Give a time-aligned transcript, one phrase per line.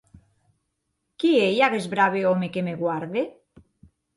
[1.23, 3.27] Qui ei aguest brave òme que me guarde?